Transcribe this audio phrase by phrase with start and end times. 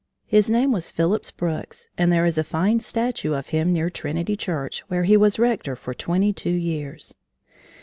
[0.25, 4.35] His name was Phillips Brooks, and there is a fine statue of him near Trinity
[4.35, 7.13] Church, where he was rector for twenty two years.